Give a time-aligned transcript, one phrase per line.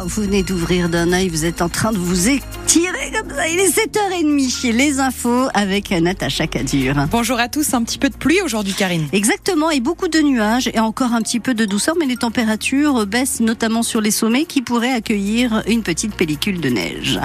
[0.00, 3.48] Oh, vous venez d'ouvrir d'un œil, vous êtes en train de vous étirer comme ça.
[3.48, 4.72] Il est 7h30.
[4.72, 6.94] Les infos avec Natacha Cadur.
[7.10, 9.06] Bonjour à tous, un petit peu de pluie aujourd'hui Karine.
[9.12, 13.06] Exactement, et beaucoup de nuages et encore un petit peu de douceur, mais les températures
[13.06, 17.20] baissent notamment sur les sommets qui pourraient accueillir une petite pellicule de neige.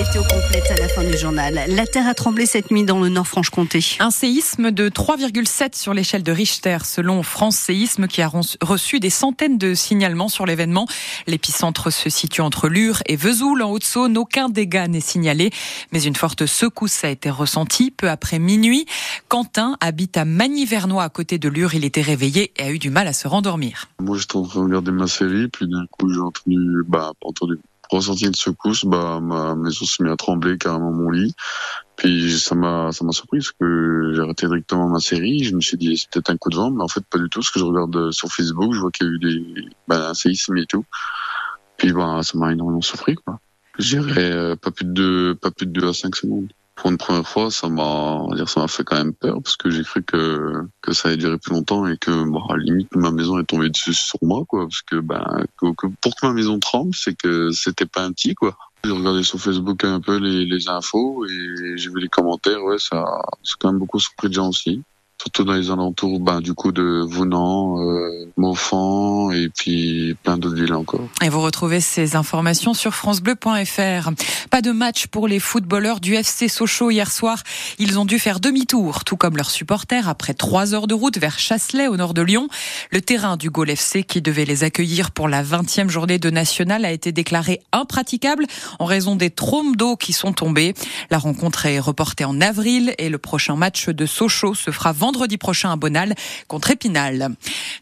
[0.00, 1.60] Météo complète à la fin du journal.
[1.68, 3.84] La terre a tremblé cette nuit dans le Nord-Franche-Comté.
[3.98, 9.10] Un séisme de 3,7 sur l'échelle de Richter, selon France Séisme, qui a reçu des
[9.10, 10.86] centaines de signalements sur l'événement.
[11.26, 14.16] L'épicentre se situe entre Lure et Vesoul, en Haute-Saône.
[14.16, 15.50] Aucun dégât n'est signalé,
[15.92, 18.86] mais une forte secousse a été ressentie peu après minuit.
[19.28, 21.74] Quentin habite à Magny-Vernois, à côté de Lure.
[21.74, 23.90] Il était réveillé et a eu du mal à se rendormir.
[24.00, 27.58] Moi, j'étais en train de regarder ma série, puis d'un coup, j'ai entendu, bah, entendu
[27.90, 31.34] ressenti une secousse, bah ma maison s'est mis à trembler carrément mon lit.
[31.96, 35.44] Puis ça m'a ça m'a surpris parce que j'ai arrêté directement ma série.
[35.44, 37.28] Je me suis dit c'est peut-être un coup de vent, mais en fait pas du
[37.28, 37.40] tout.
[37.40, 40.10] Parce que je regarde euh, sur Facebook, je vois qu'il y a eu des bah,
[40.10, 40.84] un séisme et tout.
[41.76, 43.40] Puis bah ça m'a énormément surpris quoi.
[43.78, 46.48] J'irais euh, pas plus de pas plus de 2 à 5 secondes
[46.80, 49.84] pour une première fois, ça m'a, ça m'a fait quand même peur parce que j'ai
[49.84, 53.10] cru que que ça allait durer plus longtemps et que, bon, à la limite, ma
[53.10, 56.94] maison est tombée dessus sur moi, quoi, parce que, ben, pour que ma maison tremble,
[56.94, 58.56] c'est que c'était pas un petit, quoi.
[58.82, 62.78] J'ai regardé sur Facebook un peu les, les infos et j'ai vu les commentaires, ouais,
[62.78, 63.04] ça,
[63.42, 64.82] c'est quand même beaucoup surpris de gens aussi
[65.20, 68.26] surtout dans les alentours ben, du coup de Vounan, euh,
[69.34, 71.06] et puis plein d'autres villes encore.
[71.22, 74.10] Et vous retrouvez ces informations sur francebleu.fr.
[74.50, 77.42] Pas de match pour les footballeurs du FC Sochaux hier soir.
[77.78, 81.38] Ils ont dû faire demi-tour, tout comme leurs supporters, après trois heures de route vers
[81.38, 82.48] Chasselet au nord de Lyon.
[82.90, 86.86] Le terrain du Gaulle FC qui devait les accueillir pour la 20e journée de national
[86.86, 88.46] a été déclaré impraticable
[88.78, 90.72] en raison des trombes d'eau qui sont tombées.
[91.10, 95.09] La rencontre est reportée en avril et le prochain match de Sochaux se fera vendredi
[95.10, 96.14] vendredi prochain à Bonal
[96.46, 97.30] contre Épinal.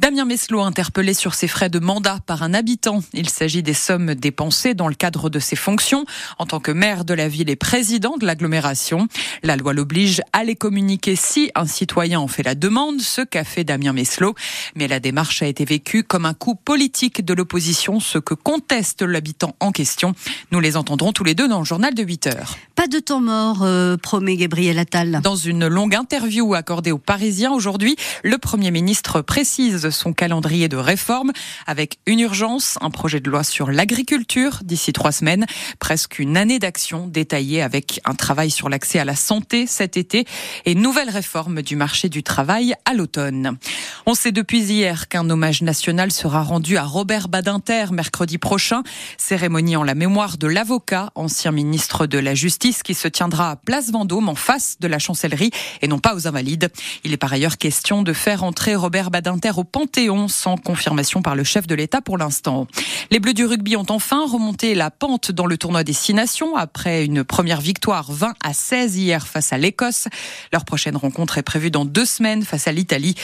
[0.00, 3.00] Damien Meslot interpellé sur ses frais de mandat par un habitant.
[3.12, 6.04] Il s'agit des sommes dépensées dans le cadre de ses fonctions
[6.38, 9.06] en tant que maire de la ville et président de l'agglomération.
[9.42, 13.44] La loi l'oblige à les communiquer si un citoyen en fait la demande, ce qu'a
[13.44, 14.34] fait Damien Meslot.
[14.74, 19.02] Mais la démarche a été vécue comme un coup politique de l'opposition, ce que conteste
[19.02, 20.14] l'habitant en question.
[20.50, 22.56] Nous les entendrons tous les deux dans le journal de 8 heures.
[22.74, 25.20] Pas de temps mort, euh, promet Gabriel Attal.
[25.22, 30.76] Dans une longue interview accordée au Parisien aujourd'hui, le Premier ministre précise son calendrier de
[30.76, 31.32] réforme
[31.66, 35.46] avec une urgence, un projet de loi sur l'agriculture d'ici trois semaines,
[35.78, 40.24] presque une année d'action détaillée avec un travail sur l'accès à la santé cet été
[40.64, 43.58] et nouvelle réforme du marché du travail à l'automne.
[44.06, 48.82] On sait depuis hier qu'un hommage national sera rendu à Robert Badinter mercredi prochain,
[49.16, 53.56] cérémonie en la mémoire de l'avocat, ancien ministre de la Justice qui se tiendra à
[53.56, 56.70] Place Vendôme en face de la chancellerie et non pas aux invalides.
[57.04, 61.34] Il est par ailleurs question de faire entrer Robert Badinter au Panthéon sans confirmation par
[61.34, 62.66] le chef de l'État pour l'instant.
[63.10, 67.06] Les Bleus du rugby ont enfin remonté la pente dans le tournoi des Nations après
[67.06, 70.08] une première victoire 20 à 16 hier face à l'Écosse.
[70.52, 73.14] Leur prochaine rencontre est prévue dans deux semaines face à l'Italie.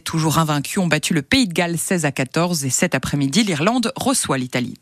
[0.00, 3.92] Toujours invaincus, ont battu le Pays de Galles 16 à 14 et cet après-midi, l'Irlande
[3.96, 4.72] reçoit l'Italie.